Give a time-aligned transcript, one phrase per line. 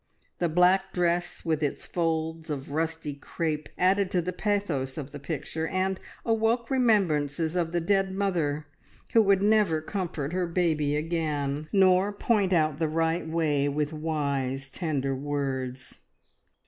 [0.39, 5.19] The black dress with its folds of rusty crape added to the pathos of the
[5.19, 8.65] picture, and awoke remembrances of the dead mother
[9.13, 14.71] who would never comfort her baby again, nor point out the right way with wise,
[14.71, 15.99] tender words.